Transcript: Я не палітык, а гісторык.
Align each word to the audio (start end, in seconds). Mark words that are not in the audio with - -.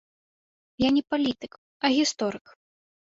Я 0.85 0.89
не 0.95 1.03
палітык, 1.11 1.51
а 1.85 1.95
гісторык. 1.99 2.45